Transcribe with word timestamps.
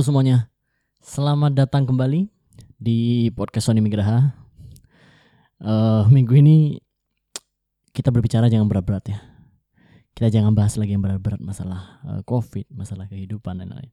Halo 0.00 0.16
semuanya, 0.16 0.48
selamat 1.04 1.52
datang 1.52 1.84
kembali 1.84 2.24
di 2.80 3.28
podcast 3.36 3.68
Sony 3.68 3.84
Migraha. 3.84 4.32
Uh, 5.60 6.08
minggu 6.08 6.40
ini 6.40 6.80
kita 7.92 8.08
berbicara 8.08 8.48
jangan 8.48 8.64
berat-berat 8.64 9.12
ya. 9.12 9.20
Kita 10.16 10.32
jangan 10.32 10.56
bahas 10.56 10.80
lagi 10.80 10.96
yang 10.96 11.04
berat-berat 11.04 11.44
masalah 11.44 12.00
uh, 12.08 12.24
COVID, 12.24 12.72
masalah 12.72 13.12
kehidupan 13.12 13.60
dan 13.60 13.76
lain-lain. 13.76 13.92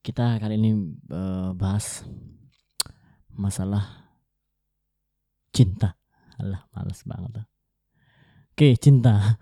Kita 0.00 0.40
kali 0.40 0.56
ini 0.56 0.96
uh, 1.12 1.52
bahas 1.52 2.08
masalah 3.28 3.84
cinta. 5.52 5.92
Alah, 6.40 6.64
males 6.72 7.04
banget. 7.04 7.44
Oke, 8.56 8.80
cinta. 8.80 9.36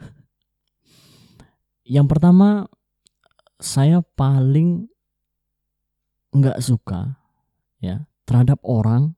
Yang 1.87 2.11
pertama, 2.11 2.67
saya 3.63 4.03
paling 4.03 4.91
nggak 6.41 6.59
suka 6.61 7.17
ya 7.81 8.05
terhadap 8.27 8.61
orang 8.67 9.15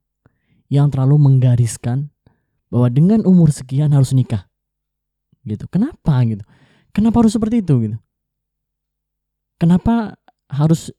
yang 0.69 0.93
terlalu 0.93 1.17
menggariskan 1.17 2.13
bahwa 2.69 2.93
dengan 2.93 3.25
umur 3.25 3.49
sekian 3.49 3.91
harus 3.97 4.13
nikah 4.13 4.45
gitu. 5.49 5.65
Kenapa 5.73 6.21
gitu? 6.29 6.45
Kenapa 6.93 7.25
harus 7.25 7.33
seperti 7.33 7.65
itu 7.65 7.75
gitu? 7.89 7.97
Kenapa 9.57 10.21
harus 10.53 10.93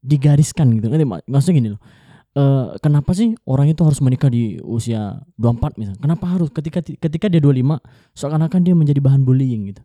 digariskan 0.00 0.78
gitu? 0.78 0.86
Nanti 0.86 1.06
maksudnya 1.26 1.56
gini 1.58 1.70
loh 1.74 1.82
e, 2.38 2.42
kenapa 2.78 3.10
sih 3.16 3.34
orang 3.48 3.72
itu 3.72 3.82
harus 3.82 3.98
menikah 3.98 4.30
di 4.30 4.58
usia 4.62 5.18
24 5.36 5.80
misalnya? 5.80 6.00
Kenapa 6.00 6.24
harus 6.30 6.48
ketika 6.54 6.80
ketika 6.82 7.26
dia 7.26 7.42
25 7.42 7.82
seakan-akan 8.14 8.60
dia 8.62 8.74
menjadi 8.78 9.00
bahan 9.02 9.22
bullying 9.26 9.74
gitu? 9.74 9.82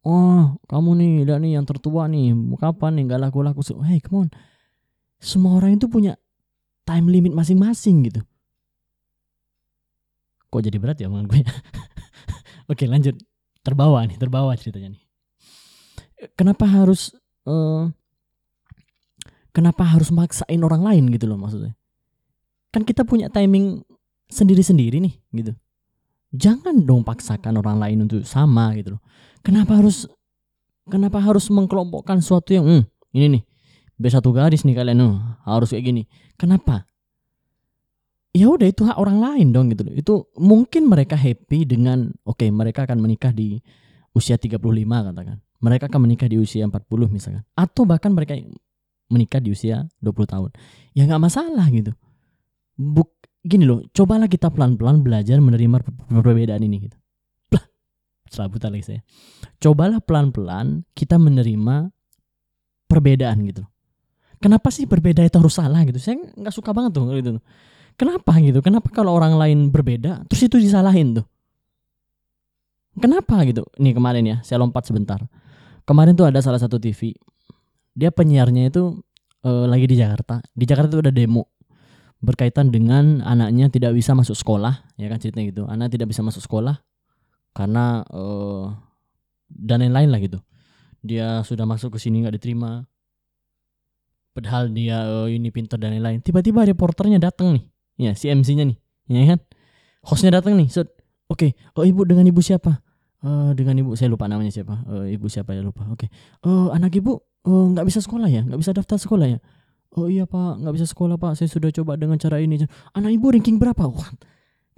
Oh 0.00 0.56
kamu 0.64 0.90
nih 0.96 1.12
udah 1.28 1.36
nih 1.36 1.50
yang 1.60 1.66
tertua 1.68 2.08
nih 2.08 2.32
kapan 2.56 2.96
nih 2.96 3.02
nggak 3.04 3.20
laku-laku 3.28 3.60
hey 3.84 4.00
come 4.00 4.24
on 4.24 4.28
semua 5.20 5.60
orang 5.60 5.76
itu 5.76 5.86
punya 5.86 6.16
time 6.88 7.12
limit 7.12 7.36
masing-masing 7.36 8.08
gitu. 8.08 8.20
Kok 10.50 10.64
jadi 10.64 10.76
berat 10.80 10.98
ya 10.98 11.06
omongan 11.06 11.30
gue? 11.30 11.40
Oke 12.72 12.88
lanjut. 12.88 13.14
Terbawa 13.60 14.08
nih, 14.08 14.16
terbawa 14.16 14.56
ceritanya 14.56 14.96
nih. 14.96 15.02
Kenapa 16.32 16.64
harus 16.64 17.12
uh, 17.44 17.92
kenapa 19.52 19.84
harus 19.84 20.08
maksain 20.08 20.58
orang 20.64 20.80
lain 20.82 21.04
gitu 21.12 21.28
loh 21.28 21.36
maksudnya? 21.36 21.76
Kan 22.72 22.88
kita 22.88 23.04
punya 23.04 23.28
timing 23.28 23.84
sendiri-sendiri 24.32 24.98
nih 24.98 25.14
gitu. 25.36 25.52
Jangan 26.32 26.82
dong 26.88 27.04
paksakan 27.04 27.60
orang 27.60 27.76
lain 27.76 28.08
untuk 28.08 28.24
sama 28.24 28.72
gitu 28.80 28.96
loh. 28.96 29.02
Kenapa 29.44 29.76
harus 29.76 30.08
kenapa 30.88 31.20
harus 31.20 31.46
mengkelompokkan 31.52 32.24
suatu 32.24 32.56
yang 32.56 32.64
hmm, 32.64 32.82
ini 33.12 33.26
nih 33.38 33.42
satu 34.08 34.32
garis 34.32 34.64
nih 34.64 34.72
kalian 34.72 35.04
oh, 35.04 35.20
harus 35.44 35.76
kayak 35.76 35.84
gini. 35.92 36.02
Kenapa? 36.40 36.88
Ya 38.32 38.48
udah 38.48 38.64
itu 38.64 38.88
hak 38.88 38.96
orang 38.96 39.20
lain 39.20 39.52
dong 39.52 39.68
gitu 39.68 39.84
loh. 39.84 39.92
Itu 39.92 40.14
mungkin 40.40 40.88
mereka 40.88 41.20
happy 41.20 41.68
dengan 41.68 42.08
oke 42.24 42.40
okay, 42.40 42.48
mereka 42.48 42.88
akan 42.88 42.96
menikah 43.04 43.28
di 43.28 43.60
usia 44.16 44.40
35 44.40 44.56
katakan. 44.88 45.36
Mereka 45.60 45.92
akan 45.92 46.00
menikah 46.08 46.32
di 46.32 46.40
usia 46.40 46.64
40 46.64 46.80
misalkan. 47.12 47.44
Atau 47.52 47.84
bahkan 47.84 48.08
mereka 48.16 48.32
menikah 49.12 49.42
di 49.42 49.52
usia 49.52 49.84
20 50.00 50.32
tahun. 50.32 50.50
Ya 50.96 51.04
nggak 51.04 51.20
masalah 51.20 51.68
gitu. 51.68 51.92
Buk, 52.80 53.12
gini 53.44 53.68
loh, 53.68 53.84
cobalah 53.92 54.24
kita 54.24 54.48
pelan-pelan 54.48 55.04
belajar 55.04 55.36
menerima 55.36 55.84
perbedaan 56.08 56.64
ini 56.64 56.88
gitu. 56.88 56.96
Serabutan 58.32 58.72
lagi 58.72 58.96
saya. 58.96 59.00
Cobalah 59.60 60.00
pelan-pelan 60.00 60.88
kita 60.96 61.20
menerima 61.20 61.92
perbedaan 62.88 63.44
gitu 63.44 63.66
kenapa 64.40 64.72
sih 64.72 64.88
berbeda 64.88 65.22
itu 65.22 65.36
harus 65.36 65.54
salah 65.54 65.84
gitu? 65.84 66.00
Saya 66.00 66.18
nggak 66.18 66.54
suka 66.56 66.72
banget 66.72 66.96
tuh 66.96 67.12
gitu. 67.14 67.38
Kenapa 67.94 68.32
gitu? 68.40 68.64
Kenapa 68.64 68.88
kalau 68.90 69.12
orang 69.12 69.36
lain 69.36 69.68
berbeda 69.68 70.24
terus 70.26 70.48
itu 70.48 70.56
disalahin 70.56 71.20
tuh? 71.20 71.26
Kenapa 72.98 73.44
gitu? 73.46 73.62
Nih 73.78 73.94
kemarin 73.94 74.24
ya 74.26 74.36
saya 74.42 74.58
lompat 74.58 74.88
sebentar. 74.88 75.20
Kemarin 75.84 76.16
tuh 76.16 76.26
ada 76.26 76.40
salah 76.40 76.58
satu 76.58 76.80
TV 76.80 77.14
dia 77.94 78.08
penyiarnya 78.08 78.72
itu 78.72 79.02
uh, 79.44 79.66
lagi 79.68 79.84
di 79.84 80.00
Jakarta. 80.00 80.40
Di 80.56 80.64
Jakarta 80.64 80.96
tuh 80.98 81.02
ada 81.04 81.12
demo 81.12 81.52
berkaitan 82.20 82.68
dengan 82.68 83.24
anaknya 83.24 83.72
tidak 83.72 83.96
bisa 83.96 84.12
masuk 84.12 84.36
sekolah 84.36 84.96
ya 84.96 85.06
kan 85.12 85.20
ceritanya 85.20 85.46
gitu. 85.52 85.62
Anak 85.68 85.92
tidak 85.92 86.08
bisa 86.12 86.24
masuk 86.24 86.40
sekolah 86.40 86.80
karena 87.52 88.06
uh, 88.08 88.72
dan 89.50 89.84
lain-lain 89.84 90.08
lah 90.08 90.20
gitu. 90.22 90.38
Dia 91.04 91.44
sudah 91.44 91.64
masuk 91.64 91.96
ke 91.96 91.98
sini 92.00 92.24
nggak 92.24 92.40
diterima 92.40 92.84
padahal 94.32 94.70
dia 94.70 95.04
oh, 95.06 95.28
ini 95.28 95.50
pintar 95.50 95.76
dan 95.76 95.96
lain-lain. 95.96 96.22
Tiba-tiba 96.22 96.64
reporternya 96.66 97.18
datang 97.18 97.58
nih. 97.58 97.64
Ya 98.00 98.10
si 98.16 98.30
MC-nya 98.30 98.64
nih. 98.68 98.78
Ya 99.10 99.36
kan? 99.36 99.40
Hostnya 100.06 100.40
datang 100.40 100.56
nih 100.56 100.72
so, 100.72 100.86
oke 101.28 101.36
okay. 101.36 101.50
oh 101.76 101.84
ibu 101.84 102.06
dengan 102.08 102.24
ibu 102.24 102.40
siapa? 102.40 102.80
Uh, 103.20 103.52
dengan 103.52 103.76
ibu 103.76 103.92
saya 103.92 104.08
lupa 104.08 104.24
namanya 104.30 104.48
siapa. 104.48 104.80
Uh, 104.88 105.04
ibu 105.10 105.28
siapa 105.28 105.52
ya 105.52 105.60
lupa. 105.60 105.84
Oke. 105.92 106.08
Okay. 106.08 106.08
uh, 106.48 106.72
anak 106.72 106.96
ibu 106.96 107.20
nggak 107.44 107.84
uh, 107.84 107.88
bisa 107.88 108.00
sekolah 108.00 108.28
ya? 108.32 108.40
Nggak 108.46 108.60
bisa 108.60 108.72
daftar 108.72 108.96
sekolah 108.96 109.26
ya? 109.28 109.38
Oh 109.98 110.06
iya 110.06 110.24
pak. 110.24 110.62
Nggak 110.62 110.74
bisa 110.80 110.86
sekolah 110.88 111.20
pak. 111.20 111.36
Saya 111.36 111.50
sudah 111.50 111.68
coba 111.74 111.98
dengan 112.00 112.16
cara 112.16 112.40
ini. 112.40 112.62
Anak 112.96 113.10
ibu 113.12 113.26
ranking 113.28 113.60
berapa? 113.60 113.84
Wah, 113.90 114.08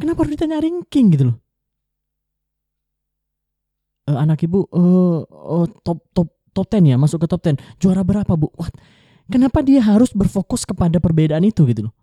kenapa 0.00 0.26
harus 0.26 0.34
ditanya 0.34 0.58
ranking 0.58 1.14
gitu 1.14 1.24
loh? 1.30 1.36
Uh, 4.10 4.18
anak 4.18 4.42
ibu 4.42 4.66
uh, 4.74 5.22
uh, 5.22 5.66
top 5.86 6.02
top 6.10 6.28
top 6.50 6.66
10 6.66 6.90
ya? 6.90 6.96
Masuk 6.98 7.22
ke 7.22 7.26
top 7.30 7.44
10 7.46 7.60
juara 7.78 8.02
berapa 8.02 8.32
bu? 8.34 8.50
What? 8.58 8.74
Kenapa 9.32 9.64
dia 9.64 9.80
harus 9.80 10.12
berfokus 10.12 10.68
kepada 10.68 11.00
perbedaan 11.00 11.42
itu 11.42 11.64
gitu 11.64 11.88
loh? 11.88 11.94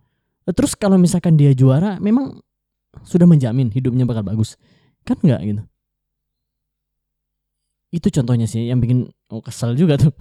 Terus 0.49 0.73
kalau 0.73 0.97
misalkan 0.97 1.37
dia 1.37 1.53
juara, 1.53 2.01
memang 2.01 2.41
sudah 3.05 3.29
menjamin 3.29 3.69
hidupnya 3.69 4.09
bakal 4.09 4.25
bagus, 4.25 4.57
kan 5.05 5.21
nggak 5.21 5.41
gitu? 5.45 5.61
Itu 7.93 8.07
contohnya 8.09 8.49
sih 8.49 8.65
yang 8.69 8.81
bikin 8.81 9.09
oh, 9.29 9.41
kesel 9.45 9.77
juga 9.77 10.01
tuh. 10.01 10.13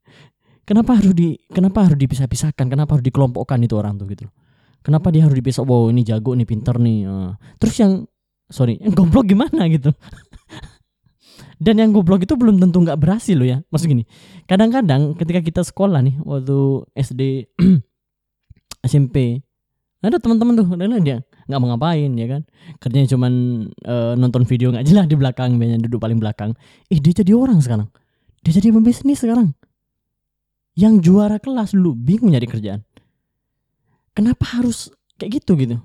kenapa 0.68 0.98
harus 0.98 1.14
di 1.14 1.38
kenapa 1.50 1.86
harus 1.86 1.98
dipisah-pisahkan? 1.98 2.66
Kenapa 2.66 2.98
harus 2.98 3.06
dikelompokkan 3.06 3.58
itu 3.62 3.74
orang 3.78 3.98
tuh 3.98 4.10
gitu 4.10 4.26
loh? 4.26 4.34
Kenapa 4.80 5.12
dia 5.14 5.26
harus 5.26 5.36
dipisah? 5.36 5.62
Wow 5.62 5.92
ini 5.92 6.02
jago 6.02 6.34
nih, 6.34 6.46
pinter 6.48 6.74
nih. 6.80 7.06
Uh. 7.06 7.32
Terus 7.62 7.74
yang 7.78 7.92
sorry, 8.50 8.78
yang 8.82 8.94
goblok 8.98 9.30
gimana 9.30 9.70
gitu? 9.70 9.94
Dan 11.60 11.76
yang 11.76 11.90
goblok 11.92 12.24
itu 12.24 12.34
belum 12.34 12.56
tentu 12.56 12.80
nggak 12.80 12.98
berhasil 13.00 13.36
loh 13.36 13.44
ya. 13.44 13.58
Maksud 13.68 13.86
gini, 13.86 14.04
kadang-kadang 14.48 15.12
ketika 15.16 15.40
kita 15.44 15.62
sekolah 15.64 16.00
nih 16.00 16.16
waktu 16.24 16.88
SD, 16.96 17.22
SMP, 18.84 19.40
ada 20.06 20.16
teman-teman 20.16 20.54
tuh, 20.56 20.66
dan 20.76 20.88
dia 21.04 21.20
nggak 21.50 21.60
mau 21.60 21.68
ngapain 21.74 22.10
ya 22.14 22.26
kan, 22.30 22.42
kerjanya 22.78 23.08
cuman 23.10 23.32
uh, 23.84 24.14
nonton 24.16 24.46
video 24.46 24.72
nggak 24.72 24.86
jelas 24.86 25.04
di 25.10 25.16
belakang, 25.18 25.60
banyak 25.60 25.84
duduk 25.84 26.00
paling 26.00 26.16
belakang. 26.16 26.56
Eh 26.88 26.96
dia 26.96 27.12
jadi 27.12 27.36
orang 27.36 27.60
sekarang, 27.60 27.92
dia 28.40 28.52
jadi 28.56 28.72
pembisnis 28.72 29.20
sekarang. 29.20 29.52
Yang 30.78 31.10
juara 31.10 31.36
kelas 31.36 31.76
dulu 31.76 31.92
bingung 31.92 32.32
nyari 32.32 32.48
kerjaan. 32.48 32.80
Kenapa 34.16 34.46
harus 34.56 34.88
kayak 35.20 35.42
gitu 35.42 35.58
gitu? 35.58 35.76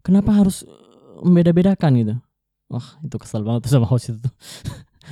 Kenapa 0.00 0.32
harus 0.32 0.64
eh, 0.64 1.20
membeda-bedakan 1.20 1.92
gitu? 2.00 2.14
Wah 2.70 2.86
itu 3.02 3.16
kesel 3.18 3.42
banget 3.42 3.66
sama 3.66 3.84
host 3.84 4.14
itu 4.14 4.20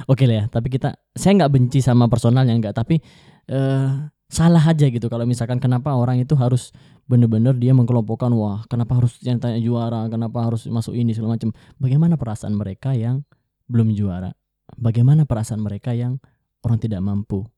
oke 0.06 0.22
lah 0.28 0.36
ya 0.36 0.44
tapi 0.46 0.68
kita 0.70 0.94
saya 1.16 1.32
nggak 1.42 1.50
benci 1.50 1.82
sama 1.82 2.06
personalnya 2.06 2.54
nggak 2.54 2.74
tapi 2.76 3.02
uh, 3.50 4.06
salah 4.28 4.60
aja 4.60 4.86
gitu 4.86 5.08
kalau 5.08 5.24
misalkan 5.24 5.58
kenapa 5.58 5.96
orang 5.96 6.20
itu 6.20 6.36
harus 6.36 6.70
bener-bener 7.08 7.56
dia 7.56 7.72
mengkelompokkan 7.72 8.28
wah 8.36 8.62
kenapa 8.68 9.00
harus 9.00 9.16
yang 9.24 9.40
tanya 9.40 9.58
juara 9.58 10.04
kenapa 10.12 10.44
harus 10.44 10.68
masuk 10.68 10.92
ini 10.92 11.16
segala 11.16 11.40
macam. 11.40 11.56
Bagaimana 11.80 12.20
perasaan 12.20 12.52
mereka 12.52 12.92
yang 12.92 13.24
belum 13.72 13.96
juara? 13.96 14.36
Bagaimana 14.76 15.24
perasaan 15.24 15.64
mereka 15.64 15.96
yang 15.96 16.20
orang 16.60 16.76
tidak 16.76 17.00
mampu? 17.00 17.48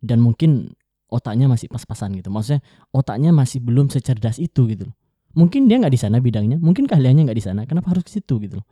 Dan 0.00 0.24
mungkin 0.24 0.72
otaknya 1.10 1.50
masih 1.50 1.66
pas-pasan 1.66 2.14
gitu 2.16 2.30
maksudnya 2.30 2.62
otaknya 2.94 3.34
masih 3.34 3.58
belum 3.60 3.90
secerdas 3.90 4.38
itu 4.38 4.70
gitu 4.70 4.86
mungkin 5.34 5.66
dia 5.66 5.82
nggak 5.82 5.92
di 5.92 6.00
sana 6.00 6.22
bidangnya 6.22 6.62
mungkin 6.62 6.86
kaliannya 6.86 7.26
nggak 7.28 7.38
di 7.38 7.44
sana 7.44 7.66
kenapa 7.66 7.92
harus 7.92 8.06
ke 8.06 8.14
situ 8.14 8.38
gitu 8.46 8.62
loh 8.62 8.66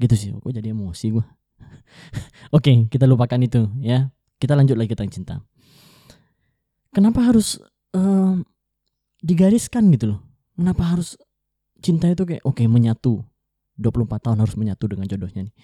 gitu 0.00 0.14
sih 0.14 0.30
gue 0.34 0.52
jadi 0.52 0.74
emosi 0.74 1.06
gue 1.14 1.24
oke 2.56 2.90
kita 2.90 3.04
lupakan 3.08 3.40
itu 3.40 3.70
ya. 3.80 4.10
Kita 4.38 4.58
lanjut 4.58 4.76
lagi 4.76 4.92
tentang 4.92 5.12
cinta. 5.12 5.34
Kenapa 6.92 7.24
harus 7.24 7.58
uh, 7.96 8.36
digariskan 9.24 9.88
gitu 9.94 10.14
loh? 10.14 10.20
Kenapa 10.54 10.94
harus 10.94 11.18
cinta 11.82 12.06
itu 12.10 12.22
kayak 12.28 12.44
oke 12.46 12.60
okay, 12.60 12.66
menyatu 12.70 13.24
24 13.80 14.30
tahun 14.30 14.38
harus 14.38 14.54
menyatu 14.54 14.84
dengan 14.86 15.06
jodohnya 15.08 15.48
nih. 15.48 15.54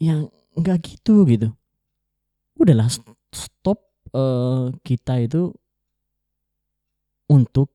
Yang 0.00 0.20
nggak 0.56 0.78
gitu 0.86 1.14
gitu. 1.28 1.48
Udahlah 2.56 2.88
stop 3.32 3.78
uh, 4.14 4.70
kita 4.86 5.18
itu 5.24 5.52
untuk 7.26 7.72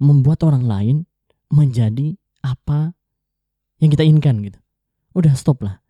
membuat 0.00 0.42
orang 0.42 0.64
lain 0.64 0.96
menjadi 1.52 2.16
apa 2.42 2.97
yang 3.78 3.90
kita 3.90 4.02
inginkan 4.06 4.42
gitu. 4.42 4.58
Udah 5.14 5.34
stop 5.34 5.62
lah. 5.62 5.82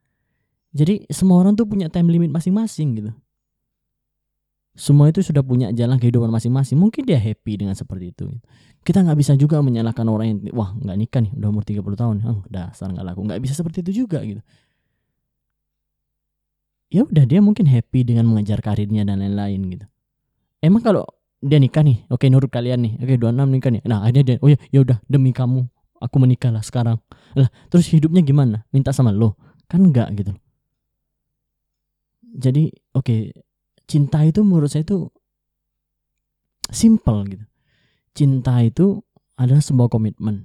Jadi 0.72 1.08
semua 1.08 1.40
orang 1.40 1.56
tuh 1.56 1.64
punya 1.64 1.88
time 1.88 2.12
limit 2.12 2.28
masing-masing 2.32 3.00
gitu. 3.00 3.12
semua 4.78 5.10
itu 5.10 5.26
sudah 5.26 5.42
punya 5.42 5.74
jalan 5.74 5.98
kehidupan 5.98 6.30
masing-masing. 6.30 6.78
Mungkin 6.78 7.02
dia 7.02 7.18
happy 7.18 7.58
dengan 7.58 7.74
seperti 7.74 8.14
itu 8.14 8.30
kita 8.86 9.04
nggak 9.04 9.18
bisa 9.18 9.32
juga 9.34 9.60
menyalahkan 9.60 10.06
orang 10.08 10.26
yang 10.32 10.38
wah 10.56 10.72
nggak 10.72 10.96
nikah 10.96 11.20
nih 11.20 11.32
udah 11.36 11.48
umur 11.50 11.64
30 11.66 11.84
tahun. 11.98 12.16
Oh, 12.24 12.40
dasar 12.48 12.88
nggak 12.88 13.04
laku. 13.04 13.20
Nggak 13.26 13.40
bisa 13.42 13.54
seperti 13.58 13.84
itu 13.84 14.06
juga 14.06 14.22
gitu. 14.24 14.40
Ya 16.88 17.04
udah 17.04 17.24
dia 17.28 17.44
mungkin 17.44 17.68
happy 17.68 18.00
dengan 18.00 18.24
mengejar 18.32 18.64
karirnya 18.64 19.04
dan 19.04 19.20
lain-lain 19.20 19.60
gitu. 19.76 19.86
Emang 20.64 20.80
kalau 20.80 21.04
dia 21.44 21.60
nikah 21.60 21.84
nih 21.84 22.08
oke 22.08 22.24
nurut 22.32 22.48
kalian 22.48 22.80
nih 22.80 22.92
oke 23.02 23.14
26 23.20 23.54
nikah 23.60 23.70
nih. 23.76 23.82
Nah 23.84 23.98
akhirnya 24.08 24.24
dia 24.24 24.36
oh 24.40 24.48
ya 24.48 24.58
ya 24.72 24.80
udah 24.80 24.98
demi 25.04 25.36
kamu 25.36 25.68
aku 25.98 26.16
menikah 26.22 26.50
lah 26.54 26.62
sekarang 26.62 26.98
lah 27.34 27.50
terus 27.68 27.90
hidupnya 27.90 28.22
gimana 28.22 28.64
minta 28.74 28.94
sama 28.94 29.10
lo 29.14 29.34
kan 29.68 29.84
enggak 29.84 30.08
gitu 30.14 30.32
jadi 32.38 32.70
oke 32.94 33.34
cinta 33.88 34.22
itu 34.22 34.44
menurut 34.44 34.68
saya 34.68 34.84
itu 34.84 35.08
simple 36.68 37.24
gitu. 37.28 37.44
Cinta 38.12 38.60
itu 38.60 39.00
adalah 39.38 39.64
sebuah 39.64 39.88
komitmen. 39.88 40.44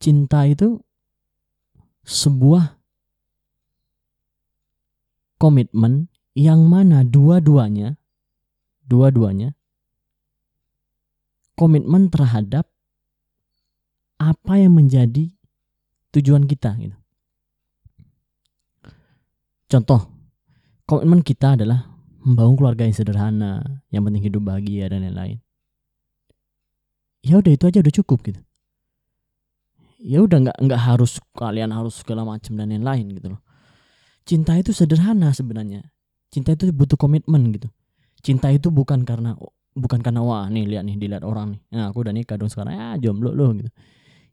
Cinta 0.00 0.44
itu 0.48 0.80
sebuah 2.06 2.78
komitmen 5.36 6.08
yang 6.36 6.68
mana 6.68 7.02
dua-duanya 7.02 7.98
dua-duanya 8.86 9.56
komitmen 11.58 12.12
terhadap 12.12 12.70
apa 14.16 14.56
yang 14.56 14.72
menjadi 14.76 15.28
tujuan 16.16 16.48
kita 16.48 16.72
gitu. 16.80 16.96
Contoh, 19.66 20.08
komitmen 20.86 21.20
kita 21.26 21.58
adalah 21.58 21.90
membangun 22.22 22.54
keluarga 22.56 22.82
yang 22.86 22.96
sederhana, 22.96 23.82
yang 23.90 24.06
penting 24.06 24.22
hidup 24.22 24.42
bahagia 24.46 24.88
dan 24.88 25.02
lain-lain. 25.02 25.38
Ya 27.26 27.42
udah 27.42 27.52
itu 27.52 27.64
aja 27.66 27.82
udah 27.82 27.94
cukup 28.02 28.18
gitu. 28.30 28.40
Ya 29.98 30.22
udah 30.22 30.38
nggak 30.46 30.58
nggak 30.62 30.80
harus 30.80 31.18
kalian 31.34 31.74
harus 31.74 31.98
segala 31.98 32.22
macam 32.22 32.54
dan 32.54 32.70
lain-lain 32.70 33.10
gitu 33.18 33.34
loh. 33.34 33.42
Cinta 34.22 34.54
itu 34.54 34.70
sederhana 34.70 35.34
sebenarnya. 35.34 35.82
Cinta 36.30 36.54
itu 36.54 36.70
butuh 36.70 36.94
komitmen 36.94 37.50
gitu. 37.50 37.66
Cinta 38.22 38.50
itu 38.54 38.70
bukan 38.70 39.02
karena 39.02 39.34
bukan 39.74 40.00
karena 40.02 40.22
wah 40.22 40.46
nih 40.46 40.66
lihat 40.66 40.86
nih 40.86 40.96
dilihat 40.98 41.22
orang 41.26 41.58
nih. 41.58 41.60
Nah, 41.74 41.90
aku 41.90 42.06
udah 42.06 42.14
nikah 42.14 42.38
dong 42.38 42.50
sekarang 42.50 42.74
ya 42.78 42.86
jomblo 43.02 43.34
loh 43.34 43.50
gitu. 43.58 43.70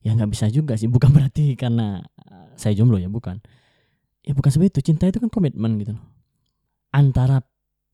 Ya 0.04 0.12
nggak 0.14 0.32
bisa 0.36 0.52
juga 0.52 0.76
sih. 0.76 0.92
Bukan 0.92 1.10
berarti 1.16 1.56
karena 1.56 2.04
eh, 2.28 2.48
saya 2.60 2.76
jomblo 2.76 3.00
ya 3.00 3.08
bukan. 3.08 3.40
Ya 4.24 4.32
bukan 4.36 4.52
seperti 4.52 4.80
itu. 4.80 4.94
Cinta 4.94 5.08
itu 5.08 5.20
kan 5.24 5.32
komitmen 5.32 5.80
gitu 5.80 5.96
antara 6.94 7.42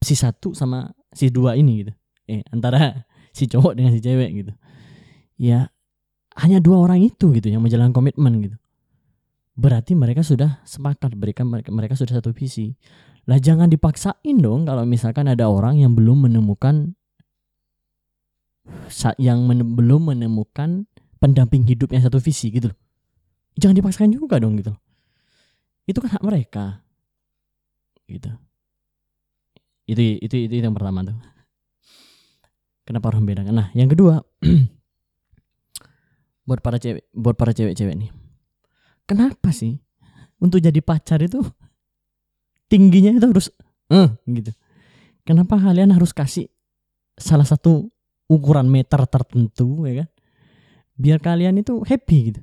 si 0.03 0.13
satu 0.13 0.51
sama 0.51 0.91
si 1.15 1.31
dua 1.31 1.55
ini 1.55 1.87
gitu 1.87 1.93
eh 2.27 2.43
antara 2.51 3.07
si 3.37 3.47
cowok 3.47 3.79
dengan 3.79 3.95
si 3.95 4.03
cewek 4.03 4.29
gitu 4.43 4.53
ya 5.39 5.71
hanya 6.35 6.59
dua 6.59 6.83
orang 6.83 6.99
itu 6.99 7.31
gitu 7.31 7.47
yang 7.47 7.63
menjalankan 7.63 7.95
komitmen 7.95 8.43
gitu 8.43 8.57
berarti 9.59 9.95
mereka 9.95 10.23
sudah 10.23 10.63
sepakat 10.63 11.15
berikan 11.15 11.47
mereka, 11.47 11.71
mereka 11.71 11.95
sudah 11.95 12.19
satu 12.19 12.35
visi 12.35 12.75
lah 13.27 13.39
jangan 13.39 13.71
dipaksain 13.71 14.37
dong 14.39 14.67
kalau 14.67 14.83
misalkan 14.83 15.27
ada 15.31 15.47
orang 15.47 15.79
yang 15.79 15.95
belum 15.95 16.27
menemukan 16.27 16.95
yang 19.19 19.43
men 19.47 19.75
belum 19.75 20.13
menemukan 20.13 20.85
pendamping 21.19 21.67
hidup 21.67 21.91
yang 21.91 22.01
satu 22.01 22.17
visi 22.17 22.49
gitu 22.49 22.71
loh. 22.71 22.77
Jangan 23.59 23.75
dipaksakan 23.75 24.11
juga 24.15 24.39
dong 24.39 24.55
gitu 24.57 24.71
loh. 24.71 24.81
Itu 25.83 25.99
kan 25.99 26.15
hak 26.15 26.23
mereka. 26.23 26.79
Gitu. 28.07 28.31
Itu 29.85 30.01
itu 30.01 30.35
itu, 30.47 30.53
itu 30.57 30.63
yang 30.63 30.73
pertama 30.73 31.03
tuh. 31.03 31.17
Kenapa 32.87 33.13
harus 33.13 33.21
membedakan? 33.21 33.53
Nah 33.53 33.67
yang 33.77 33.91
kedua 33.91 34.23
buat 36.47 36.65
para 36.65 36.81
cewek 36.81 37.05
buat 37.13 37.35
para 37.37 37.53
cewek-cewek 37.53 37.95
nih. 37.99 38.11
Kenapa 39.05 39.53
sih 39.53 39.77
untuk 40.39 40.63
jadi 40.63 40.79
pacar 40.81 41.21
itu 41.21 41.43
tingginya 42.71 43.13
itu 43.13 43.27
harus 43.27 43.47
eh 43.91 44.09
gitu. 44.25 44.55
Kenapa 45.27 45.61
kalian 45.61 45.93
harus 45.93 46.15
kasih 46.15 46.49
salah 47.19 47.45
satu 47.45 47.91
ukuran 48.31 48.71
meter 48.71 49.03
tertentu 49.09 49.83
ya 49.85 50.05
kan 50.05 50.09
biar 50.99 51.23
kalian 51.23 51.63
itu 51.63 51.79
happy 51.87 52.17
gitu. 52.35 52.41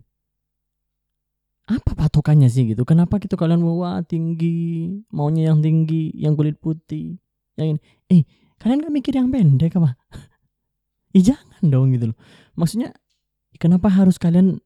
Apa 1.69 1.93
patokannya 1.93 2.49
sih 2.49 2.64
gitu? 2.73 2.88
Kenapa 2.88 3.20
gitu 3.20 3.37
kalian 3.37 3.61
mau 3.61 3.85
wah 3.85 4.00
tinggi 4.00 4.88
maunya 5.12 5.53
yang 5.53 5.61
tinggi 5.61 6.14
yang 6.17 6.32
kulit 6.32 6.56
putih 6.56 7.20
yang 7.61 7.76
ini? 7.76 7.81
Eh 8.08 8.23
kalian 8.56 8.81
gak 8.87 8.94
mikir 8.94 9.12
yang 9.12 9.29
pendek 9.29 9.76
apa? 9.76 9.94
Eh 11.17 11.25
jangan 11.25 11.64
dong 11.64 11.97
gitu 11.97 12.12
loh. 12.12 12.19
Maksudnya 12.61 12.93
kenapa 13.56 13.88
harus 13.88 14.20
kalian 14.20 14.61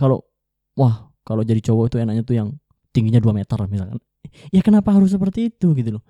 kalau 0.00 0.24
wah 0.72 1.12
kalau 1.28 1.44
jadi 1.44 1.60
cowok 1.60 1.92
itu 1.92 1.96
enaknya 2.00 2.24
tuh 2.24 2.36
yang 2.40 2.48
tingginya 2.88 3.20
2 3.20 3.36
meter 3.36 3.58
misalkan. 3.68 4.00
Ya 4.48 4.64
kenapa 4.64 4.96
harus 4.96 5.12
seperti 5.12 5.52
itu 5.52 5.76
gitu 5.76 6.00
loh? 6.00 6.04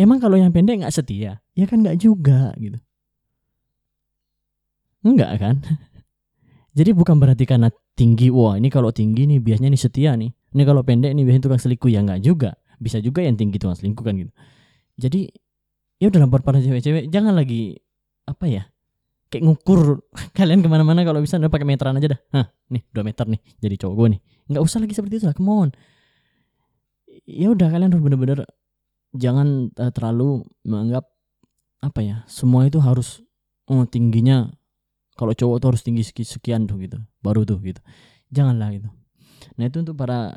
Emang 0.00 0.16
kalau 0.16 0.40
yang 0.40 0.48
pendek 0.48 0.80
nggak 0.80 0.96
setia? 0.96 1.44
Ya 1.52 1.64
kan 1.68 1.84
nggak 1.84 2.00
juga 2.00 2.56
gitu. 2.56 2.80
Enggak 5.02 5.32
kan 5.42 5.56
jadi 6.72 6.96
bukan 6.96 7.20
berarti 7.20 7.44
karena 7.44 7.68
tinggi 7.92 8.32
wah 8.32 8.56
ini 8.56 8.72
kalau 8.72 8.88
tinggi 8.88 9.28
nih 9.28 9.44
biasanya 9.44 9.68
nih 9.76 9.80
setia 9.80 10.16
nih. 10.16 10.32
Ini 10.32 10.62
kalau 10.64 10.80
pendek 10.80 11.12
nih 11.12 11.24
biasanya 11.28 11.44
tukang 11.44 11.60
selingkuh. 11.60 11.90
Ya 11.92 12.00
nggak 12.00 12.20
juga. 12.24 12.56
Bisa 12.80 12.96
juga 13.04 13.20
yang 13.20 13.36
tinggi 13.36 13.60
tukang 13.60 13.76
selingkuh 13.76 14.00
kan 14.00 14.16
gitu. 14.16 14.32
Jadi 14.96 15.28
ya 16.00 16.08
udah 16.08 16.24
buat 16.32 16.42
para 16.42 16.64
cewek-cewek 16.64 17.12
jangan 17.12 17.36
lagi 17.36 17.76
apa 18.24 18.44
ya 18.48 18.62
kayak 19.28 19.44
ngukur 19.44 20.00
kalian 20.38 20.64
ke 20.64 20.68
mana-mana. 20.72 21.04
Kalau 21.04 21.20
bisa 21.20 21.36
udah 21.36 21.52
pakai 21.52 21.68
meteran 21.68 22.00
aja 22.00 22.16
dah. 22.16 22.20
Hah, 22.32 22.46
nih 22.72 22.82
dua 22.88 23.04
meter 23.04 23.28
nih 23.28 23.40
jadi 23.60 23.74
cowok 23.76 23.94
gue 23.94 24.08
nih. 24.16 24.20
Nggak 24.56 24.62
usah 24.64 24.78
lagi 24.80 24.94
seperti 24.96 25.14
itu 25.20 25.24
lah 25.28 25.36
come 25.36 25.52
on. 25.52 25.68
Ya 27.28 27.52
udah 27.52 27.68
kalian 27.68 27.92
harus 27.92 28.00
bener-bener 28.00 28.48
jangan 29.12 29.68
uh, 29.76 29.92
terlalu 29.92 30.40
menganggap 30.64 31.04
apa 31.84 32.00
ya 32.00 32.16
semua 32.24 32.64
itu 32.64 32.80
harus 32.80 33.20
oh 33.68 33.84
tingginya 33.84 34.48
kalau 35.12 35.32
cowok 35.36 35.56
tuh 35.60 35.68
harus 35.74 35.82
tinggi 35.84 36.02
sekian 36.04 36.64
tuh 36.64 36.80
gitu 36.80 36.98
baru 37.20 37.44
tuh 37.44 37.60
gitu. 37.60 37.80
Janganlah 38.32 38.72
gitu. 38.72 38.88
Nah 39.60 39.64
itu 39.68 39.76
untuk 39.84 39.96
para 39.96 40.34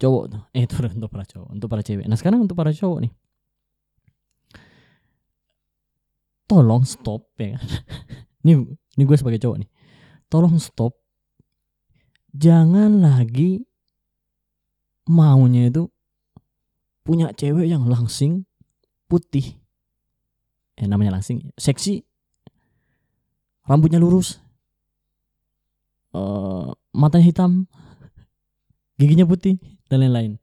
cowok 0.00 0.24
tuh. 0.32 0.42
Eh 0.56 0.64
itu 0.64 0.74
untuk 0.80 1.10
para 1.12 1.24
cowok 1.28 1.48
untuk 1.52 1.68
para 1.68 1.82
cewek. 1.84 2.04
Nah 2.08 2.16
sekarang 2.16 2.44
untuk 2.44 2.56
para 2.56 2.72
cowok 2.72 3.08
nih. 3.08 3.12
Tolong 6.44 6.84
stop 6.84 7.28
ya 7.40 7.56
kan? 7.56 7.62
Ini 8.44 8.60
ini 8.68 9.02
gue 9.08 9.16
sebagai 9.16 9.40
cowok 9.40 9.64
nih. 9.64 9.70
Tolong 10.28 10.60
stop. 10.60 10.92
Jangan 12.36 13.00
lagi 13.00 13.64
maunya 15.08 15.72
itu 15.72 15.88
punya 17.00 17.32
cewek 17.32 17.72
yang 17.72 17.88
langsing 17.88 18.44
putih. 19.08 19.56
Eh 20.76 20.84
namanya 20.84 21.16
langsing 21.16 21.48
seksi 21.56 22.04
rambutnya 23.64 24.00
lurus 24.00 24.40
uh, 26.12 26.72
matanya 26.92 27.26
hitam 27.28 27.52
giginya 29.00 29.26
putih 29.26 29.58
dan 29.90 30.04
lain-lain 30.04 30.38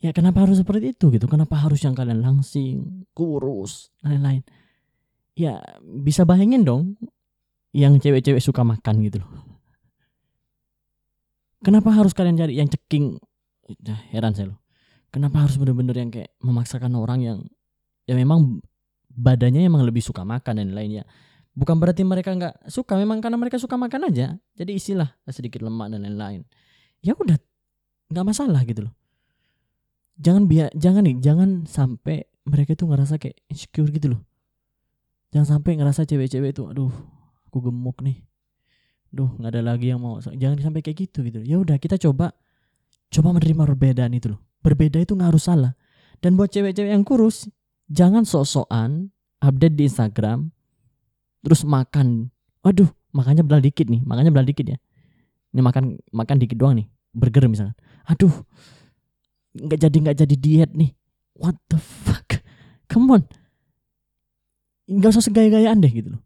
ya 0.00 0.14
kenapa 0.14 0.46
harus 0.46 0.62
seperti 0.62 0.94
itu 0.94 1.10
gitu 1.12 1.26
kenapa 1.26 1.58
harus 1.58 1.82
yang 1.82 1.92
kalian 1.92 2.22
langsing 2.22 3.06
kurus 3.12 3.90
dan 4.00 4.18
lain-lain 4.18 4.42
ya 5.36 5.60
bisa 5.82 6.24
bayangin 6.24 6.64
dong 6.64 6.96
yang 7.76 8.00
cewek-cewek 8.00 8.40
suka 8.40 8.64
makan 8.64 9.04
gitu 9.04 9.20
loh. 9.20 9.30
Kenapa 11.60 11.92
harus 11.92 12.16
kalian 12.16 12.40
cari 12.40 12.56
yang 12.56 12.72
ceking? 12.72 13.20
Ya, 13.84 14.00
heran 14.16 14.32
saya 14.32 14.56
loh. 14.56 14.58
Kenapa 15.12 15.44
harus 15.44 15.60
bener-bener 15.60 15.92
yang 15.92 16.08
kayak 16.08 16.32
memaksakan 16.40 16.96
orang 16.96 17.20
yang 17.20 17.38
ya 18.08 18.16
memang 18.16 18.64
badannya 19.12 19.68
emang 19.68 19.84
lebih 19.84 20.00
suka 20.00 20.24
makan 20.24 20.56
dan 20.56 20.72
lainnya. 20.72 21.04
Bukan 21.56 21.80
berarti 21.80 22.04
mereka 22.04 22.36
nggak 22.36 22.68
suka, 22.68 23.00
memang 23.00 23.24
karena 23.24 23.40
mereka 23.40 23.56
suka 23.56 23.80
makan 23.80 24.12
aja. 24.12 24.36
Jadi 24.54 24.76
istilah 24.76 25.08
sedikit 25.32 25.64
lemak 25.64 25.88
dan 25.88 26.04
lain-lain. 26.04 26.44
Ya 27.00 27.16
udah, 27.16 27.40
nggak 28.12 28.26
masalah 28.28 28.60
gitu 28.68 28.84
loh. 28.84 28.94
Jangan 30.20 30.44
biar, 30.44 30.68
jangan 30.76 31.08
nih, 31.08 31.16
jangan 31.20 31.64
sampai 31.64 32.28
mereka 32.46 32.78
itu 32.78 32.84
ngerasa 32.86 33.18
kayak 33.18 33.36
insecure 33.50 33.90
gitu 33.90 34.14
loh 34.16 34.22
jangan 35.34 35.58
sampai 35.58 35.76
ngerasa 35.76 36.06
cewek-cewek 36.06 36.54
itu 36.54 36.62
aduh 36.70 36.88
aku 37.50 37.68
gemuk 37.68 37.98
nih 38.00 38.22
duh 39.10 39.30
nggak 39.36 39.52
ada 39.52 39.62
lagi 39.62 39.90
yang 39.90 40.00
mau 40.00 40.22
jangan 40.22 40.56
sampai 40.62 40.80
kayak 40.80 41.10
gitu 41.10 41.26
gitu 41.26 41.42
ya 41.42 41.58
udah 41.58 41.76
kita 41.76 41.98
coba 41.98 42.32
coba 43.10 43.28
menerima 43.36 43.62
perbedaan 43.74 44.12
itu 44.14 44.32
loh 44.34 44.40
berbeda 44.62 45.02
itu 45.02 45.12
nggak 45.12 45.30
harus 45.34 45.44
salah 45.46 45.72
dan 46.22 46.38
buat 46.38 46.48
cewek-cewek 46.48 46.90
yang 46.94 47.04
kurus 47.04 47.50
jangan 47.90 48.22
sok-sokan 48.24 49.10
update 49.42 49.76
di 49.76 49.84
Instagram 49.90 50.50
terus 51.46 51.62
makan. 51.62 52.34
Waduh 52.66 52.90
makannya 53.14 53.46
belah 53.46 53.62
dikit 53.62 53.86
nih 53.86 54.02
makannya 54.02 54.34
belah 54.34 54.42
dikit 54.42 54.66
ya. 54.66 54.78
Ini 55.54 55.62
makan 55.62 56.02
makan 56.10 56.36
dikit 56.42 56.58
doang 56.58 56.82
nih 56.82 56.90
burger 57.14 57.46
misalnya. 57.46 57.78
Aduh 58.10 58.34
nggak 59.54 59.78
jadi 59.78 59.96
nggak 60.02 60.16
jadi 60.26 60.34
diet 60.34 60.70
nih. 60.74 60.90
What 61.38 61.54
the 61.70 61.78
fuck? 61.78 62.42
Come 62.90 63.14
on. 63.14 63.22
Nggak 64.90 65.14
usah 65.14 65.24
segaya-gayaan 65.30 65.78
deh 65.78 65.92
gitu 65.94 66.18
loh. 66.18 66.22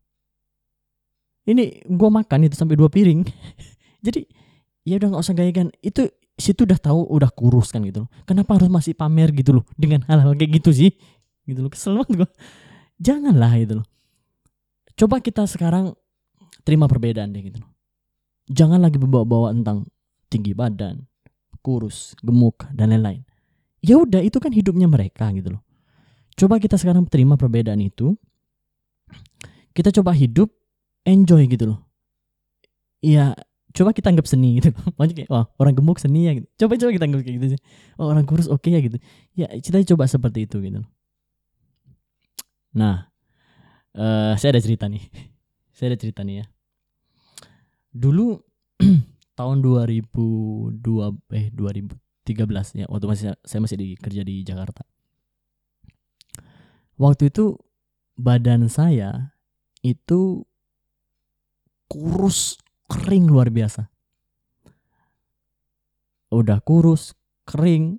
Ini 1.44 1.84
gua 1.92 2.08
makan 2.08 2.48
itu 2.48 2.56
sampai 2.56 2.78
dua 2.78 2.88
piring. 2.92 3.26
Jadi 4.06 4.22
ya 4.86 5.00
udah 5.00 5.08
nggak 5.12 5.24
usah 5.24 5.34
gaya-gayaan 5.34 5.72
itu 5.82 6.06
situ 6.36 6.68
udah 6.68 6.78
tahu 6.78 7.10
udah 7.10 7.32
kurus 7.32 7.72
kan 7.72 7.82
gitu 7.82 8.06
loh. 8.06 8.10
Kenapa 8.28 8.60
harus 8.60 8.70
masih 8.70 8.92
pamer 8.94 9.32
gitu 9.34 9.56
loh 9.56 9.64
dengan 9.74 10.04
hal-hal 10.06 10.36
kayak 10.36 10.60
gitu 10.62 10.70
sih? 10.70 10.92
Gitu 11.48 11.58
loh 11.64 11.72
kesel 11.72 11.96
banget 11.96 12.22
gua. 12.22 12.28
Janganlah 13.00 13.56
gitu 13.56 13.80
loh 13.80 13.86
coba 15.00 15.24
kita 15.24 15.48
sekarang 15.48 15.96
terima 16.60 16.84
perbedaan 16.84 17.32
deh 17.32 17.40
gitu 17.40 17.64
loh. 17.64 17.72
Jangan 18.52 18.84
lagi 18.84 19.00
bawa-bawa 19.00 19.56
tentang 19.56 19.88
tinggi 20.28 20.52
badan 20.52 21.08
kurus 21.64 22.12
gemuk 22.20 22.68
dan 22.76 22.92
lain-lain. 22.92 23.24
Ya 23.80 23.96
udah 23.96 24.20
itu 24.20 24.36
kan 24.36 24.52
hidupnya 24.52 24.84
mereka 24.84 25.32
gitu 25.32 25.56
loh. 25.56 25.62
Coba 26.36 26.60
kita 26.60 26.76
sekarang 26.76 27.08
terima 27.08 27.40
perbedaan 27.40 27.80
itu. 27.80 28.12
Kita 29.72 29.88
coba 29.88 30.12
hidup 30.12 30.52
enjoy 31.08 31.48
gitu 31.48 31.72
loh. 31.72 31.80
Ya 33.00 33.32
coba 33.72 33.96
kita 33.96 34.12
anggap 34.12 34.26
seni 34.28 34.58
gitu 34.58 34.74
maksudnya 34.98 35.24
kayak 35.24 35.30
wah 35.30 35.46
orang 35.56 35.72
gemuk 35.72 35.96
seni 35.96 36.28
ya 36.28 36.36
gitu. 36.36 36.46
Coba 36.66 36.76
coba 36.76 36.90
kita 36.92 37.04
anggap 37.08 37.20
kayak 37.24 37.36
gitu 37.40 37.46
sih. 37.56 37.60
Oh, 37.96 38.12
orang 38.12 38.28
kurus 38.28 38.52
oke 38.52 38.60
okay 38.60 38.76
ya 38.76 38.80
gitu. 38.84 38.98
Ya 39.32 39.48
kita 39.56 39.80
coba 39.96 40.04
seperti 40.10 40.44
itu 40.44 40.60
gitu 40.60 40.84
nah 42.70 43.09
uh, 43.96 44.34
saya 44.36 44.56
ada 44.56 44.62
cerita 44.62 44.86
nih. 44.86 45.02
Saya 45.74 45.96
ada 45.96 45.98
cerita 45.98 46.20
nih 46.20 46.44
ya. 46.44 46.46
Dulu 47.96 48.36
tahun 49.38 49.64
2002 49.64 50.76
eh 51.32 51.48
2013 51.56 52.84
ya 52.84 52.86
waktu 52.92 53.06
masih 53.08 53.32
saya 53.40 53.60
masih 53.64 53.80
di 53.80 53.88
kerja 53.96 54.20
di 54.20 54.44
Jakarta. 54.44 54.84
Waktu 57.00 57.32
itu 57.32 57.56
badan 58.20 58.68
saya 58.68 59.32
itu 59.80 60.44
kurus 61.88 62.60
kering 62.92 63.32
luar 63.32 63.48
biasa. 63.48 63.88
Udah 66.28 66.60
kurus 66.60 67.16
kering 67.48 67.96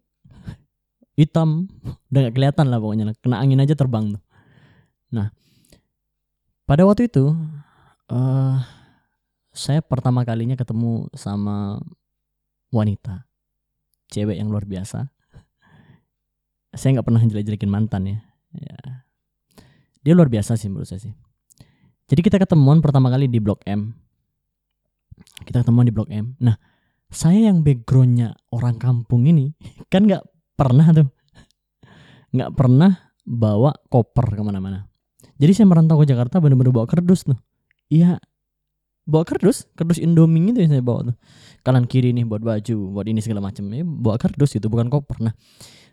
hitam 1.19 1.65
udah 2.13 2.29
gak 2.29 2.35
kelihatan 2.37 2.69
lah 2.69 2.77
pokoknya 2.77 3.17
kena 3.17 3.41
angin 3.41 3.57
aja 3.57 3.73
terbang 3.73 4.13
tuh. 4.13 4.23
Nah 5.17 5.33
pada 6.65 6.87
waktu 6.87 7.09
itu 7.11 7.35
uh, 8.11 8.57
saya 9.51 9.83
pertama 9.83 10.23
kalinya 10.23 10.55
ketemu 10.55 11.11
sama 11.15 11.79
wanita. 12.71 13.27
Cewek 14.11 14.39
yang 14.39 14.51
luar 14.51 14.63
biasa. 14.67 15.07
Saya 16.71 16.89
nggak 16.99 17.07
pernah 17.07 17.23
jelek-jelekin 17.23 17.71
mantan 17.71 18.07
ya. 18.07 18.17
ya. 18.55 18.79
Dia 20.03 20.13
luar 20.15 20.31
biasa 20.31 20.55
sih 20.55 20.71
menurut 20.71 20.87
saya 20.87 21.03
sih. 21.03 21.13
Jadi 22.07 22.21
kita 22.23 22.39
ketemuan 22.39 22.79
pertama 22.79 23.11
kali 23.11 23.27
di 23.27 23.39
blok 23.39 23.63
M. 23.67 23.91
Kita 25.43 25.63
ketemuan 25.63 25.87
di 25.87 25.95
blok 25.95 26.11
M. 26.11 26.35
Nah 26.39 26.55
saya 27.11 27.51
yang 27.51 27.63
backgroundnya 27.63 28.35
orang 28.55 28.79
kampung 28.79 29.27
ini 29.27 29.51
kan 29.91 30.07
nggak 30.07 30.23
pernah 30.55 30.87
tuh. 30.95 31.07
Nggak 32.31 32.51
pernah 32.55 32.91
bawa 33.27 33.75
koper 33.91 34.39
ke 34.39 34.41
mana-mana 34.43 34.90
jadi 35.41 35.57
saya 35.57 35.65
merantau 35.65 35.97
ke 35.97 36.05
Jakarta 36.05 36.37
bener-bener 36.37 36.69
bawa 36.69 36.85
kardus 36.85 37.25
tuh. 37.25 37.33
Iya. 37.89 38.21
Bawa 39.09 39.25
kardus 39.25 39.65
kardus 39.73 39.97
indomie 39.97 40.53
itu 40.53 40.61
yang 40.61 40.69
saya 40.69 40.85
bawa 40.85 41.09
tuh. 41.09 41.15
Kanan 41.65 41.89
kiri 41.89 42.13
nih 42.13 42.29
buat 42.29 42.45
baju 42.45 42.93
buat 42.93 43.09
ini 43.09 43.25
segala 43.25 43.41
macam 43.41 43.65
ya 43.73 43.81
bawa 43.81 44.21
kardus 44.21 44.53
itu 44.53 44.69
bukan 44.69 44.93
koper. 44.93 45.17
Nah 45.25 45.33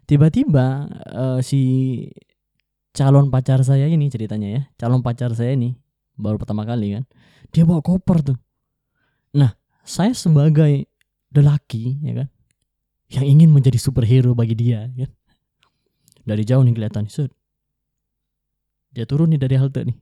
tiba-tiba 0.04 0.92
uh, 1.08 1.40
si 1.40 1.60
calon 2.92 3.32
pacar 3.32 3.64
saya 3.64 3.88
ini 3.88 4.12
ceritanya 4.12 4.48
ya 4.52 4.62
calon 4.76 5.00
pacar 5.00 5.32
saya 5.32 5.56
ini 5.56 5.80
baru 6.20 6.36
pertama 6.36 6.68
kali 6.68 7.00
kan 7.00 7.04
dia 7.48 7.64
bawa 7.64 7.80
koper 7.80 8.20
tuh. 8.20 8.38
Nah 9.32 9.56
saya 9.80 10.12
sebagai 10.12 10.84
lelaki 11.32 12.04
ya 12.04 12.12
kan 12.20 12.28
yang 13.16 13.24
ingin 13.24 13.48
menjadi 13.48 13.80
superhero 13.80 14.36
bagi 14.36 14.52
dia 14.52 14.84
kan. 14.92 15.08
Dari 16.28 16.44
jauh 16.44 16.60
nih 16.60 16.76
kelihatan 16.76 17.08
set 17.08 17.32
dia 18.98 19.06
turun 19.06 19.30
nih 19.30 19.38
dari 19.38 19.54
halte 19.54 19.86
nih. 19.86 19.94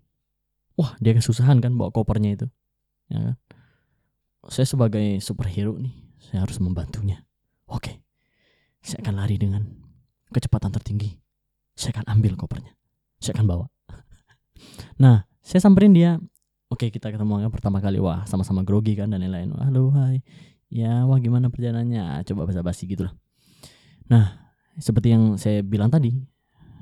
Wah 0.81 0.97
dia 0.97 1.13
kesusahan 1.13 1.61
kan 1.61 1.77
bawa 1.77 1.93
kopernya 1.93 2.41
itu. 2.41 2.47
Ya 3.13 3.21
kan? 3.21 3.37
saya 4.47 4.63
sebagai 4.63 5.19
superhero 5.19 5.75
nih 5.77 5.93
saya 6.23 6.47
harus 6.47 6.57
membantunya. 6.63 7.21
Oke 7.69 8.01
saya 8.81 9.05
akan 9.05 9.15
lari 9.21 9.37
dengan 9.37 9.63
kecepatan 10.33 10.73
tertinggi. 10.73 11.21
Saya 11.77 12.01
akan 12.01 12.17
ambil 12.17 12.41
kopernya. 12.41 12.73
Saya 13.21 13.37
akan 13.37 13.47
bawa. 13.47 13.67
Nah 15.03 15.29
saya 15.45 15.61
samperin 15.61 15.93
dia. 15.93 16.17
Oke 16.73 16.89
kita 16.89 17.13
ketemu 17.13 17.45
yang 17.45 17.53
pertama 17.53 17.85
kali. 17.85 18.01
Wah 18.01 18.25
sama-sama 18.25 18.65
grogi 18.65 18.97
kan 18.97 19.13
dan 19.13 19.21
lain-lain. 19.21 19.53
Halo 19.61 19.93
hai. 19.93 20.25
Ya 20.73 21.05
wah 21.05 21.21
gimana 21.21 21.53
perjalanannya? 21.53 22.25
Coba 22.25 22.49
basa-basi 22.49 22.89
gitu 22.89 23.05
lah 23.07 23.15
nah 24.07 24.55
seperti 24.79 25.11
yang 25.11 25.35
saya 25.35 25.67
bilang 25.67 25.91
tadi 25.91 26.15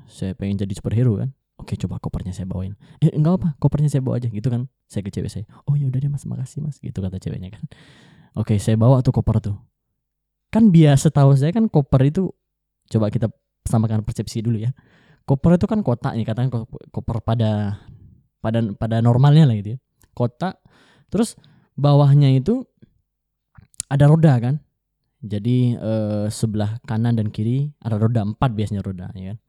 saya 0.05 0.37
pengen 0.37 0.61
jadi 0.61 0.73
superhero 0.77 1.17
kan 1.17 1.33
Oke 1.55 1.79
coba 1.79 2.03
kopernya 2.03 2.35
saya 2.35 2.43
bawain. 2.51 2.75
Eh 2.99 3.15
enggak 3.15 3.39
apa, 3.39 3.49
kopernya 3.63 3.87
saya 3.87 4.03
bawa 4.03 4.19
aja 4.19 4.27
gitu 4.27 4.51
kan. 4.51 4.67
Saya 4.91 5.01
ke 5.07 5.11
cewek 5.11 5.31
saya. 5.31 5.45
Oh 5.63 5.79
ya 5.79 5.87
udah 5.87 5.99
deh 6.03 6.11
mas, 6.11 6.27
makasih 6.27 6.59
mas. 6.59 6.77
Gitu 6.83 6.99
kata 6.99 7.15
ceweknya 7.15 7.55
kan. 7.55 7.63
Oke 8.35 8.59
saya 8.59 8.75
bawa 8.75 8.99
tuh 8.99 9.15
koper 9.15 9.39
tuh. 9.39 9.55
Kan 10.51 10.69
biasa 10.75 11.07
tahu 11.15 11.31
saya 11.39 11.55
kan 11.55 11.71
koper 11.71 12.11
itu 12.11 12.27
coba 12.91 13.07
kita 13.07 13.31
samakan 13.63 14.03
persepsi 14.03 14.43
dulu 14.43 14.59
ya. 14.59 14.75
Koper 15.23 15.55
itu 15.55 15.65
kan 15.65 15.79
kotak 15.79 16.13
nih 16.19 16.27
katakan 16.27 16.51
koper 16.91 17.23
pada 17.23 17.79
pada 18.43 18.59
pada 18.75 18.99
normalnya 18.99 19.47
lah 19.47 19.55
gitu 19.55 19.73
ya. 19.73 19.79
Kotak 20.11 20.59
terus 21.07 21.39
bawahnya 21.79 22.35
itu 22.35 22.67
ada 23.87 24.11
roda 24.11 24.35
kan. 24.43 24.59
Jadi 25.23 25.73
eh, 25.79 26.27
sebelah 26.27 26.83
kanan 26.83 27.15
dan 27.15 27.31
kiri 27.31 27.71
ada 27.79 27.95
roda 27.95 28.27
empat 28.27 28.51
biasanya 28.53 28.83
roda 28.83 29.09
ya 29.15 29.33
kan 29.33 29.39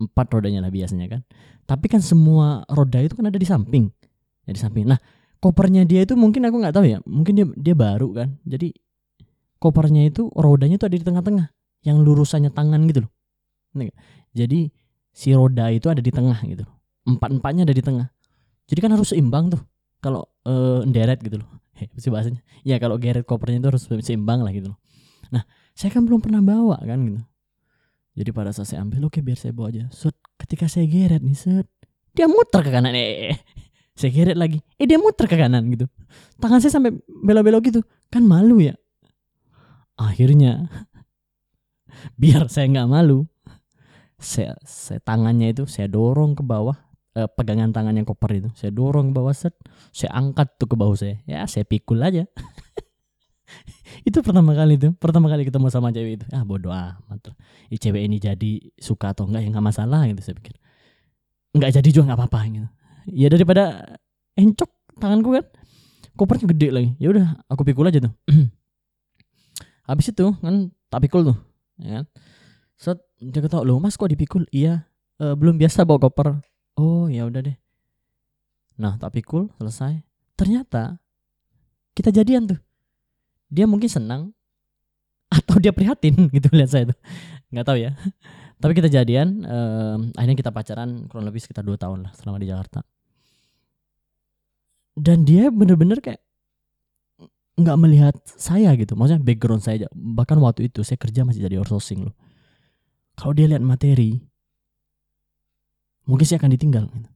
empat 0.00 0.26
rodanya 0.32 0.64
lah 0.64 0.72
biasanya 0.72 1.06
kan. 1.10 1.20
Tapi 1.64 1.86
kan 1.88 2.00
semua 2.04 2.62
roda 2.68 3.00
itu 3.00 3.14
kan 3.16 3.28
ada 3.30 3.38
di 3.38 3.46
samping. 3.46 3.88
Ya 4.44 4.52
di 4.52 4.60
samping. 4.60 4.84
Nah 4.88 4.98
kopernya 5.40 5.84
dia 5.84 6.04
itu 6.04 6.16
mungkin 6.16 6.44
aku 6.44 6.56
nggak 6.60 6.74
tahu 6.74 6.86
ya. 6.88 6.98
Mungkin 7.04 7.32
dia 7.34 7.46
dia 7.56 7.74
baru 7.76 8.08
kan. 8.12 8.28
Jadi 8.44 8.74
kopernya 9.58 10.08
itu 10.08 10.28
rodanya 10.34 10.76
itu 10.76 10.86
ada 10.86 10.96
di 10.96 11.04
tengah-tengah. 11.04 11.46
Yang 11.84 11.96
lurusannya 12.00 12.50
tangan 12.52 12.80
gitu 12.88 13.04
loh. 13.04 13.12
Jadi 14.34 14.70
si 15.14 15.30
roda 15.34 15.70
itu 15.70 15.86
ada 15.90 16.02
di 16.02 16.10
tengah 16.10 16.38
gitu 16.46 16.64
empat 17.04 17.30
empatnya 17.36 17.62
ada 17.68 17.74
di 17.76 17.84
tengah. 17.84 18.08
Jadi 18.64 18.80
kan 18.80 18.90
harus 18.96 19.12
seimbang 19.12 19.52
tuh. 19.52 19.60
Kalau 20.00 20.24
uh, 20.48 20.84
deret 20.88 21.20
gitu 21.20 21.40
loh. 21.40 21.48
Sih 22.00 22.08
bahasanya. 22.08 22.40
Ya 22.64 22.80
kalau 22.80 22.96
geret 22.96 23.24
kopernya 23.28 23.60
itu 23.60 23.68
harus 23.68 23.84
seimbang 24.04 24.40
lah 24.40 24.52
gitu 24.52 24.72
loh. 24.72 24.78
Nah 25.32 25.44
saya 25.76 25.92
kan 25.92 26.08
belum 26.08 26.24
pernah 26.24 26.40
bawa 26.40 26.80
kan 26.80 26.98
gitu 27.04 27.20
jadi 28.14 28.30
pada 28.30 28.54
saat 28.54 28.70
saya 28.70 28.86
ambil, 28.86 29.10
oke 29.10 29.18
biar 29.18 29.34
saya 29.34 29.50
bawa 29.50 29.74
aja. 29.74 29.90
Set, 29.90 30.14
ketika 30.38 30.70
saya 30.70 30.86
geret 30.86 31.18
nih, 31.18 31.34
set, 31.34 31.66
dia 32.14 32.30
muter 32.30 32.62
ke 32.62 32.70
kanan. 32.70 32.94
Eh, 32.94 33.34
saya 33.98 34.10
geret 34.14 34.38
lagi. 34.38 34.62
Eh 34.78 34.86
dia 34.86 35.02
muter 35.02 35.26
ke 35.26 35.34
kanan 35.34 35.66
gitu. 35.74 35.90
Tangan 36.38 36.62
saya 36.62 36.78
sampai 36.78 36.94
belok-belok 37.02 37.62
gitu. 37.74 37.80
Kan 38.14 38.22
malu 38.22 38.62
ya. 38.62 38.78
Akhirnya, 39.98 40.70
biar 42.20 42.46
saya 42.46 42.70
nggak 42.70 42.86
malu, 42.86 43.26
saya, 44.22 44.54
saya 44.62 45.02
tangannya 45.02 45.50
itu 45.50 45.66
saya 45.66 45.90
dorong 45.90 46.38
ke 46.38 46.46
bawah 46.46 46.78
eh, 47.18 47.28
pegangan 47.30 47.70
tangannya 47.70 48.02
koper 48.02 48.30
itu 48.42 48.50
saya 48.58 48.74
dorong 48.74 49.10
ke 49.10 49.14
bawah 49.14 49.34
set 49.34 49.54
saya 49.94 50.16
angkat 50.16 50.54
tuh 50.58 50.66
ke 50.70 50.76
bawah 50.78 50.96
saya 50.98 51.20
ya 51.28 51.46
saya 51.46 51.62
pikul 51.66 52.02
aja 52.02 52.26
itu 54.02 54.18
pertama 54.24 54.50
kali 54.58 54.74
tuh. 54.74 54.90
Pertama 54.98 55.30
kali 55.30 55.46
ketemu 55.46 55.70
sama 55.70 55.94
cewek 55.94 56.18
itu. 56.18 56.26
Ah 56.34 56.42
bodoh 56.42 56.74
amat. 56.74 57.30
Ya, 57.70 57.76
cewek 57.78 58.02
ini 58.02 58.18
jadi 58.18 58.52
suka 58.82 59.14
atau 59.14 59.30
enggak 59.30 59.46
ya 59.46 59.48
nggak 59.54 59.66
masalah 59.70 60.02
gitu 60.10 60.20
saya 60.26 60.34
pikir. 60.42 60.58
Nggak 61.54 61.70
jadi 61.78 61.88
juga 61.94 62.04
nggak 62.10 62.18
apa-apa 62.18 62.40
gitu. 62.50 62.68
Ya 63.14 63.28
daripada 63.30 63.62
encok 64.34 64.70
tanganku 64.98 65.38
kan 65.38 65.46
kopernya 66.18 66.46
gede 66.50 66.68
lagi. 66.74 66.90
Ya 66.98 67.14
udah 67.14 67.26
aku 67.46 67.62
pikul 67.62 67.86
aja 67.86 68.02
tuh. 68.02 68.14
Habis 69.88 70.10
itu 70.10 70.26
kan 70.42 70.74
tak 70.90 71.06
pikul 71.06 71.30
tuh 71.30 71.38
ya 71.78 72.02
kan. 72.02 72.04
Set 72.74 72.98
dia 73.22 73.38
kata 73.38 73.62
lo 73.62 73.78
mas 73.78 73.94
kok 73.94 74.10
dipikul? 74.10 74.42
Iya 74.50 74.82
e, 75.22 75.24
belum 75.38 75.60
biasa 75.60 75.86
bawa 75.86 76.02
koper. 76.10 76.42
Oh 76.74 77.06
ya 77.06 77.28
udah 77.30 77.44
deh. 77.46 77.56
Nah 78.82 78.98
tak 78.98 79.14
pikul 79.14 79.52
selesai. 79.60 80.02
Ternyata 80.34 80.98
kita 81.94 82.10
jadian 82.10 82.50
tuh 82.50 82.58
dia 83.54 83.70
mungkin 83.70 83.86
senang 83.86 84.34
atau 85.30 85.62
dia 85.62 85.70
prihatin 85.70 86.26
gitu 86.36 86.50
lihat 86.50 86.70
saya 86.74 86.84
tuh. 86.90 86.98
Nggak 87.54 87.66
tahu 87.70 87.78
ya. 87.78 87.94
Tapi 88.58 88.72
kita 88.74 88.88
jadian 88.90 89.46
um, 89.46 90.00
akhirnya 90.18 90.38
kita 90.38 90.50
pacaran 90.50 91.06
kurang 91.06 91.30
lebih 91.30 91.38
sekitar 91.38 91.62
dua 91.62 91.78
tahun 91.78 92.10
lah 92.10 92.12
selama 92.18 92.42
di 92.42 92.50
Jakarta. 92.50 92.82
Dan 94.94 95.26
dia 95.26 95.50
bener-bener 95.50 95.98
kayak 95.98 96.22
nggak 97.54 97.78
melihat 97.78 98.14
saya 98.26 98.74
gitu. 98.74 98.98
Maksudnya 98.98 99.22
background 99.22 99.62
saya 99.62 99.86
bahkan 99.94 100.38
waktu 100.42 100.66
itu 100.66 100.82
saya 100.82 100.98
kerja 100.98 101.22
masih 101.22 101.46
jadi 101.46 101.62
outsourcing 101.62 102.10
loh. 102.10 102.14
Kalau 103.14 103.30
dia 103.30 103.46
lihat 103.46 103.62
materi 103.62 104.18
mungkin 106.04 106.26
saya 106.26 106.36
akan 106.36 106.52
ditinggal 106.52 106.84
gitu. 106.92 107.08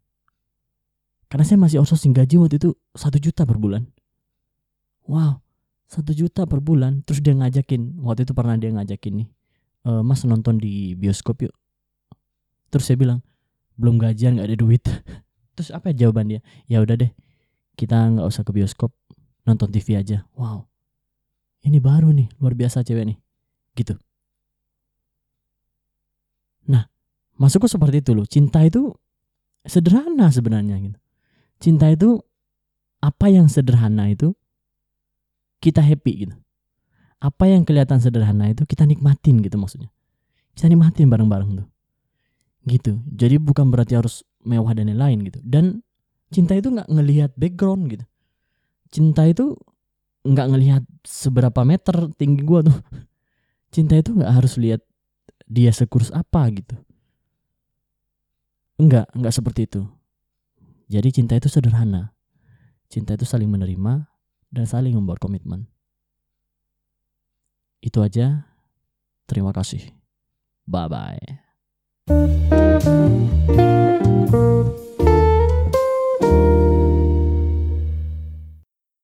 karena 1.28 1.44
saya 1.44 1.60
masih 1.60 1.76
outsourcing 1.84 2.16
gaji 2.16 2.40
waktu 2.40 2.56
itu 2.56 2.72
satu 2.96 3.18
juta 3.20 3.44
per 3.44 3.60
bulan. 3.60 3.84
Wow 5.04 5.44
satu 5.88 6.12
juta 6.12 6.44
per 6.44 6.60
bulan 6.60 7.00
terus 7.00 7.24
dia 7.24 7.32
ngajakin 7.32 8.04
waktu 8.04 8.28
itu 8.28 8.36
pernah 8.36 8.60
dia 8.60 8.68
ngajakin 8.76 9.24
nih 9.24 9.28
e, 9.88 9.90
mas 10.04 10.20
nonton 10.28 10.60
di 10.60 10.92
bioskop 10.92 11.48
yuk. 11.48 11.54
Terus 12.68 12.84
saya 12.84 13.00
bilang 13.00 13.24
belum 13.80 13.96
gajian 13.96 14.36
nggak 14.36 14.48
ada 14.52 14.58
duit. 14.60 14.84
Terus 15.56 15.72
apa 15.72 15.90
ya 15.90 16.06
jawaban 16.06 16.28
dia? 16.28 16.40
Ya 16.68 16.84
udah 16.84 16.94
deh 16.94 17.10
kita 17.78 17.96
nggak 17.96 18.26
usah 18.28 18.44
ke 18.44 18.52
bioskop 18.52 18.92
nonton 19.48 19.72
TV 19.72 19.96
aja. 19.96 20.28
Wow. 20.36 20.68
Ini 21.64 21.80
baru 21.80 22.12
nih 22.12 22.28
luar 22.38 22.54
biasa 22.54 22.84
cewek 22.84 23.08
nih. 23.08 23.18
Gitu. 23.72 23.96
Nah 26.68 26.84
masukku 27.40 27.66
seperti 27.66 28.04
itu 28.04 28.12
loh. 28.12 28.28
Cinta 28.28 28.60
itu 28.60 28.92
sederhana 29.64 30.28
sebenarnya 30.28 30.76
gitu. 30.84 30.98
Cinta 31.58 31.88
itu 31.90 32.20
apa 33.00 33.30
yang 33.30 33.48
sederhana 33.50 34.10
itu 34.10 34.37
kita 35.58 35.82
happy 35.82 36.26
gitu. 36.26 36.34
Apa 37.18 37.50
yang 37.50 37.66
kelihatan 37.66 37.98
sederhana 37.98 38.50
itu 38.50 38.62
kita 38.62 38.86
nikmatin 38.86 39.42
gitu 39.42 39.58
maksudnya. 39.58 39.90
Kita 40.54 40.70
nikmatin 40.70 41.10
bareng-bareng 41.10 41.50
tuh. 41.62 41.68
Gitu. 42.66 43.02
Jadi 43.10 43.42
bukan 43.42 43.70
berarti 43.70 43.98
harus 43.98 44.22
mewah 44.46 44.70
dan 44.74 44.90
lain-lain 44.90 45.26
gitu. 45.26 45.38
Dan 45.42 45.82
cinta 46.30 46.54
itu 46.54 46.70
nggak 46.70 46.88
ngelihat 46.90 47.30
background 47.34 47.90
gitu. 47.90 48.04
Cinta 48.88 49.26
itu 49.26 49.58
nggak 50.22 50.46
ngelihat 50.50 50.82
seberapa 51.02 51.60
meter 51.66 52.10
tinggi 52.14 52.42
gua 52.46 52.62
tuh. 52.66 52.78
Cinta 53.74 54.00
itu 54.00 54.16
nggak 54.16 54.32
harus 54.32 54.56
lihat 54.56 54.80
dia 55.44 55.72
sekurus 55.74 56.08
apa 56.14 56.44
gitu. 56.54 56.76
Enggak 58.78 59.10
enggak 59.12 59.34
seperti 59.34 59.66
itu. 59.66 59.82
Jadi 60.88 61.08
cinta 61.12 61.36
itu 61.36 61.52
sederhana. 61.52 62.16
Cinta 62.88 63.12
itu 63.12 63.28
saling 63.28 63.48
menerima 63.52 64.08
dan 64.48 64.64
saling 64.64 64.96
membuat 64.96 65.20
komitmen. 65.20 65.68
Itu 67.78 68.02
aja. 68.02 68.48
Terima 69.28 69.52
kasih. 69.52 69.92
Bye 70.66 70.88
bye. 70.88 71.20